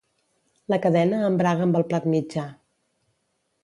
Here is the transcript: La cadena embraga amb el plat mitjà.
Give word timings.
La 0.73 0.79
cadena 0.85 1.21
embraga 1.29 1.69
amb 1.69 1.79
el 1.83 1.87
plat 1.93 2.11
mitjà. 2.17 2.51